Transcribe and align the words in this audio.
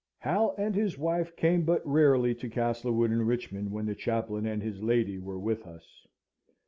Hal 0.17 0.55
and 0.57 0.73
his 0.73 0.97
wife 0.97 1.35
came 1.35 1.61
but 1.63 1.85
rarely 1.85 2.33
to 2.33 2.49
Castlewood 2.49 3.11
and 3.11 3.27
Richmond 3.27 3.71
when 3.71 3.85
the 3.85 3.93
chaplain 3.93 4.47
and 4.47 4.59
his 4.63 4.81
lady 4.81 5.19
were 5.19 5.37
with 5.37 5.67
us. 5.67 6.07